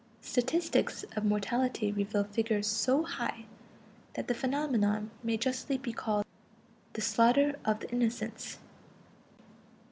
Statistics 0.23 1.05
of 1.15 1.23
mortality 1.25 1.91
reveal 1.91 2.23
figures 2.23 2.65
so 2.65 3.03
high 3.03 3.45
that 4.15 4.27
the 4.27 4.33
phenomenon 4.33 5.11
may 5.21 5.37
justly 5.37 5.77
be 5.77 5.93
called 5.93 6.25
the 6.93 7.01
"Slaughter 7.01 7.59
of 7.65 7.81
the 7.81 7.89
Innocents." 7.91 8.57